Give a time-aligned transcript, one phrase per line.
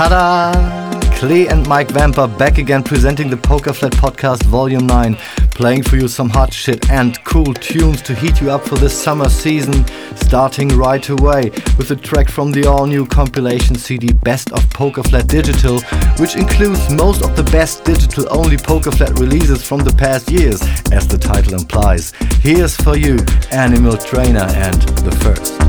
[0.00, 0.98] Ta-da!
[1.18, 5.14] Klee and Mike Vamper back again presenting the Poker Flat Podcast Volume 9,
[5.50, 8.98] playing for you some hot shit and cool tunes to heat you up for this
[8.98, 9.84] summer season,
[10.16, 15.26] starting right away with a track from the all-new compilation CD Best of Poker Flat
[15.26, 15.80] Digital,
[16.16, 20.62] which includes most of the best digital-only Poker Flat releases from the past years,
[20.92, 22.12] as the title implies.
[22.40, 23.18] Here's for you
[23.52, 25.59] Animal Trainer and The First.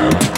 [0.00, 0.29] Same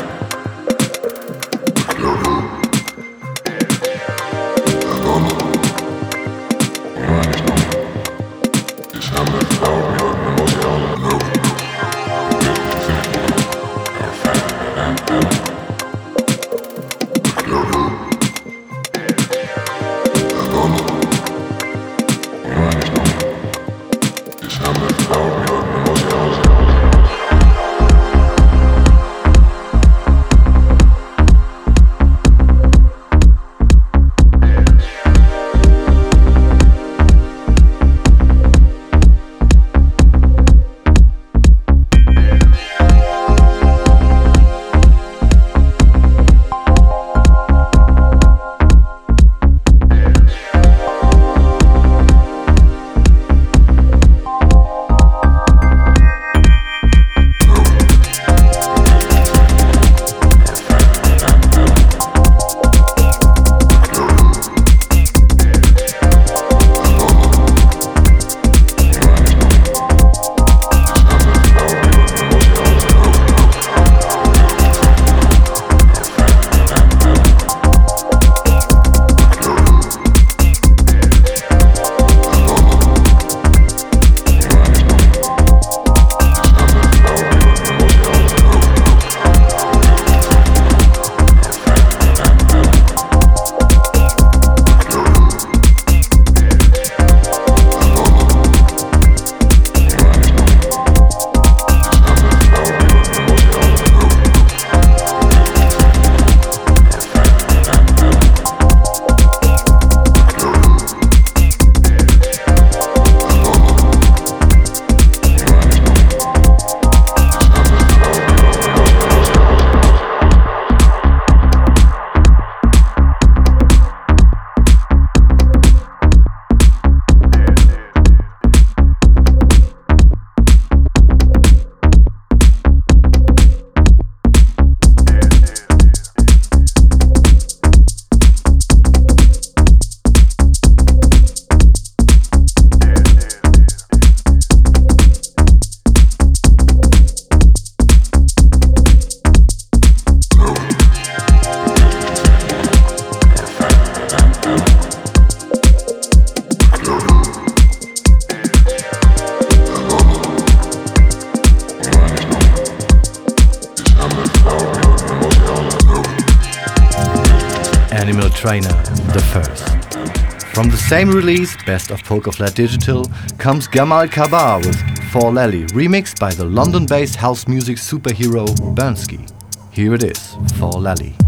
[171.72, 173.02] Best of Poker Flat Digital,
[173.38, 174.76] comes Gamal Kabar with
[175.10, 179.26] For Lally, remixed by the London based house music superhero Burnski.
[179.70, 181.21] Here it is, For Lally.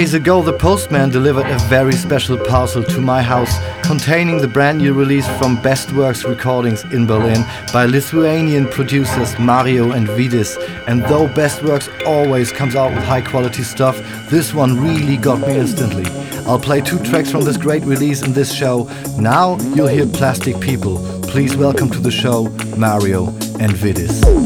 [0.00, 4.78] Days ago, the postman delivered a very special parcel to my house containing the brand
[4.78, 10.56] new release from Best Works Recordings in Berlin by Lithuanian producers Mario and Vidis.
[10.86, 13.98] And though Best Works always comes out with high quality stuff,
[14.30, 16.06] this one really got me instantly.
[16.46, 18.88] I'll play two tracks from this great release in this show.
[19.18, 20.96] Now you'll hear Plastic People.
[21.24, 22.44] Please welcome to the show
[22.78, 23.26] Mario
[23.60, 24.39] and Vidis.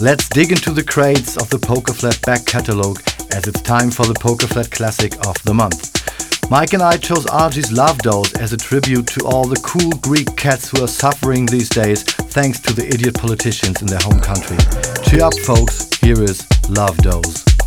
[0.00, 3.00] Let's dig into the crates of the Pokerflat back catalog
[3.32, 6.48] as it's time for the Pokerflat Classic of the Month.
[6.52, 10.36] Mike and I chose Argy's Love Dose as a tribute to all the cool Greek
[10.36, 14.56] cats who are suffering these days thanks to the idiot politicians in their home country.
[15.02, 15.90] Cheer up, folks.
[15.96, 17.57] Here is Love Dose.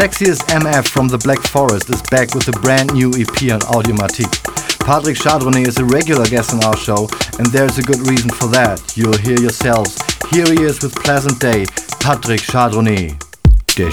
[0.00, 4.32] Sexiest MF from the Black Forest is back with a brand new EP on Audiomatique.
[4.80, 8.46] Patrick Chardronnet is a regular guest on our show, and there's a good reason for
[8.46, 8.96] that.
[8.96, 10.00] You'll hear yourselves.
[10.30, 11.66] Here he is with Pleasant Day,
[12.00, 13.12] Patrick Chardronnet.
[13.76, 13.90] Der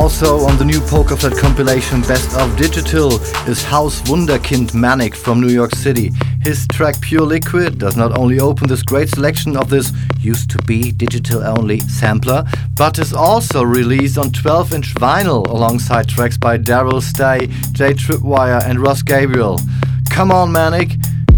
[0.00, 5.52] Also on the new Pokerflat compilation Best of Digital is House Wunderkind Manik from New
[5.52, 6.10] York City.
[6.42, 10.58] His track Pure Liquid does not only open this great selection of this used to
[10.62, 12.44] be digital only sampler,
[12.76, 18.64] but is also released on 12 inch vinyl alongside tracks by Daryl Stay, Jay Tripwire,
[18.64, 19.60] and Ross Gabriel.
[20.08, 20.92] Come on, Manik,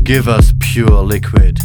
[0.05, 1.59] give us Pure Liquid.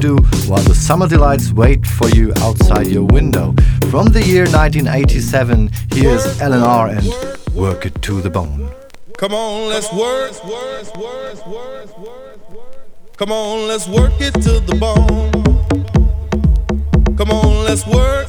[0.00, 0.16] Do
[0.48, 3.54] while the summer delights wait for you outside your window.
[3.90, 8.70] From the year 1987, here's LNR and Work It to the Bone.
[9.18, 10.32] Come on, let's work.
[13.16, 15.32] Come on, let's work it to the bone.
[17.16, 18.19] Come on, let's work.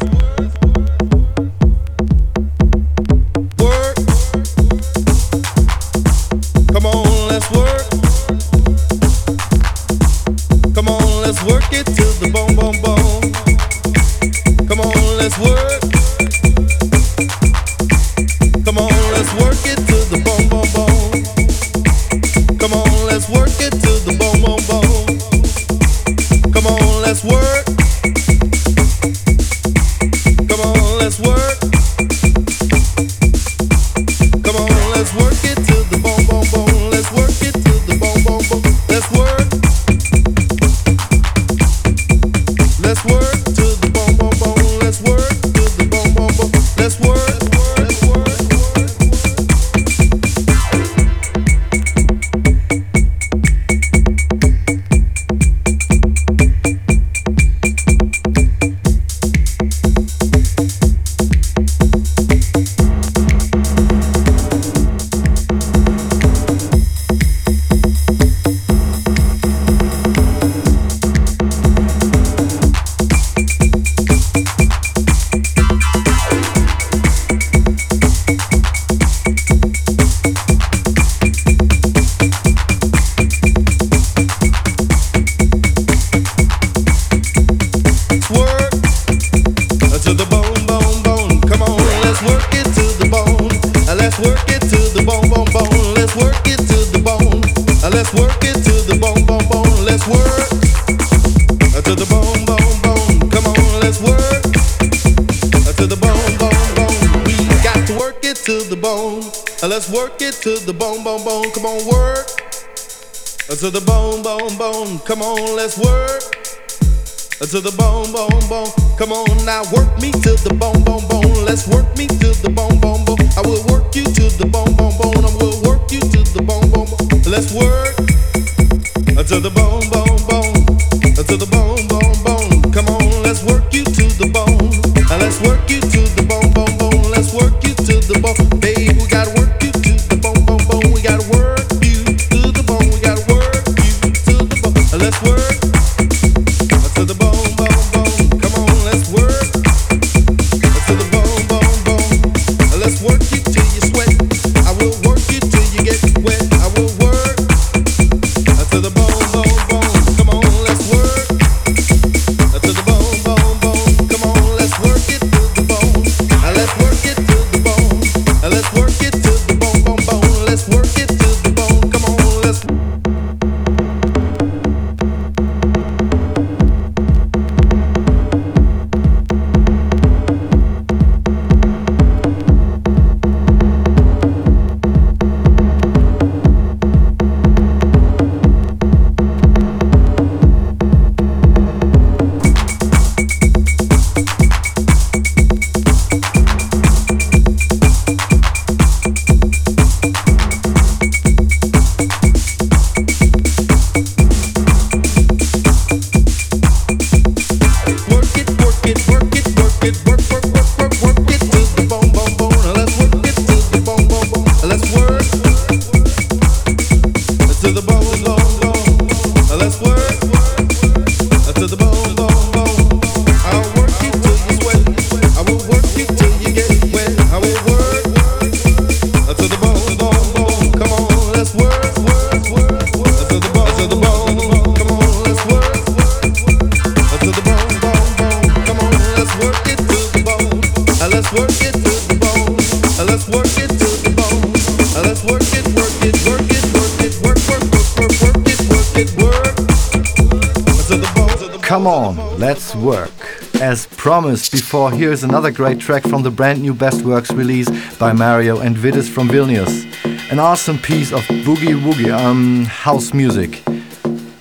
[254.22, 257.68] As promised before, here's another great track from the brand new Best Works release
[257.98, 259.84] by Mario and Vidis from Vilnius.
[260.32, 263.64] An awesome piece of boogie woogie um, house music.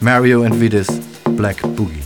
[0.02, 0.90] Mario and Vidis,
[1.34, 1.99] Black Boogie.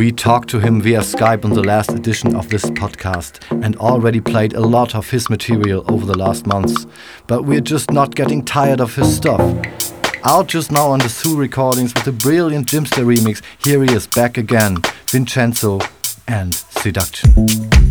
[0.00, 4.18] We talked to him via Skype on the last edition of this podcast and already
[4.18, 6.86] played a lot of his material over the last months,
[7.26, 9.42] but we're just not getting tired of his stuff.
[10.24, 14.06] Out just now on the Sue recordings with a brilliant Jimster remix, here he is
[14.06, 15.80] back again, Vincenzo
[16.26, 17.89] and Seduction.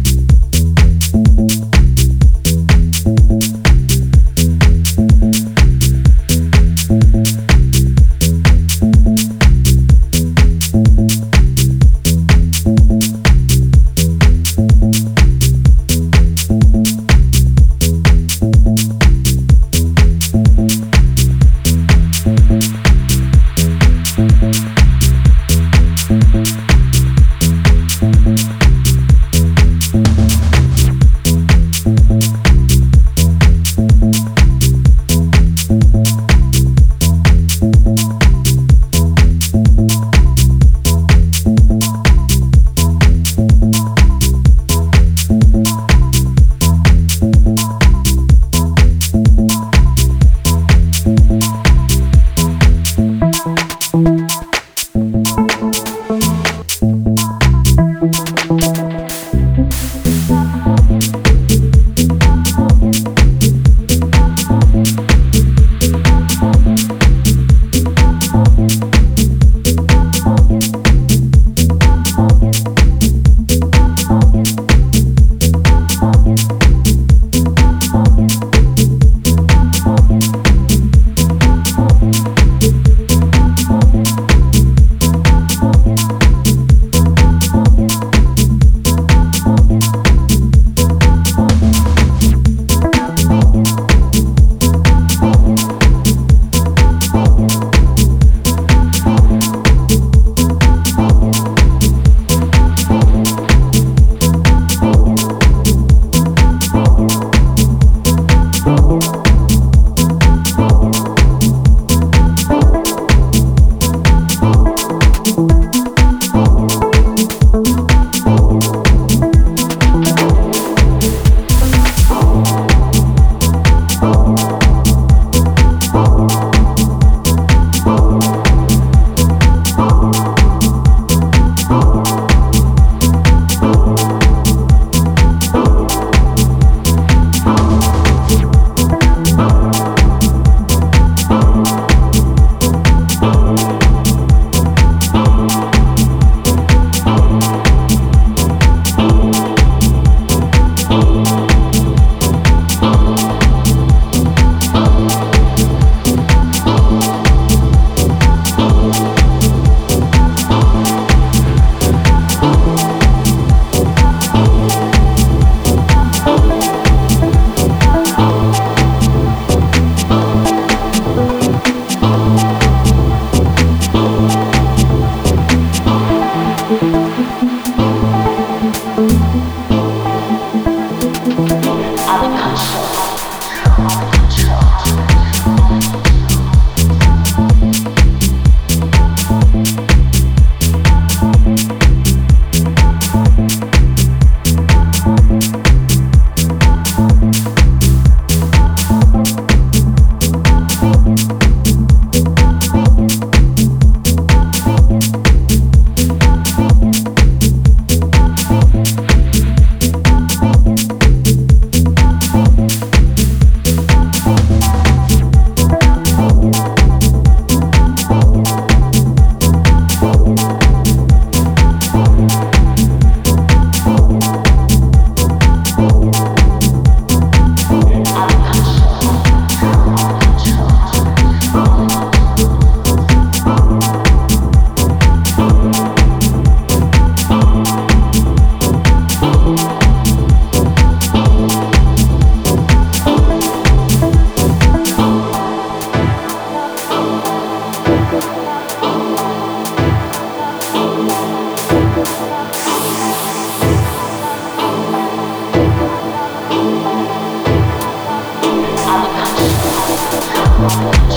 [260.59, 261.07] Thank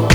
[0.00, 0.11] you.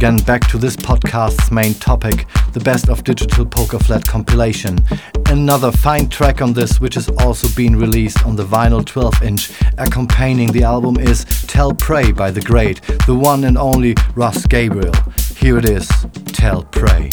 [0.00, 2.24] Again back to this podcast's main topic,
[2.54, 4.78] the Best of Digital Poker Flat compilation.
[5.26, 9.52] Another fine track on this, which has also been released on the vinyl 12 inch.
[9.76, 14.94] Accompanying the album is Tell Pray by the great, the one and only Russ Gabriel.
[15.36, 15.86] Here it is
[16.32, 17.10] Tell Pray.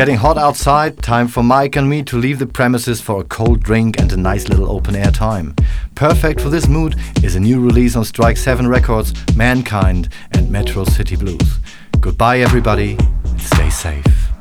[0.00, 0.96] Getting hot outside.
[1.02, 4.16] Time for Mike and me to leave the premises for a cold drink and a
[4.16, 5.54] nice little open air time.
[5.94, 10.84] Perfect for this mood is a new release on Strike 7 Records, Mankind and Metro
[10.84, 11.58] City Blues.
[12.00, 12.96] Goodbye, everybody.
[13.36, 14.39] Stay safe.